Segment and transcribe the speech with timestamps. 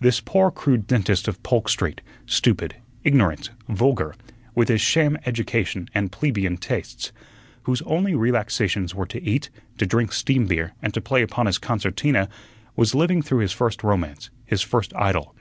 [0.00, 4.14] This poor crude dentist of Polk Street, stupid, ignorant, vulgar,
[4.54, 7.12] with his sham education and plebeian tastes,
[7.64, 11.58] whose only relaxations were to eat, to drink steam beer, and to play upon his
[11.58, 12.30] concertina,
[12.76, 15.34] was living through his first romance, his first idyl.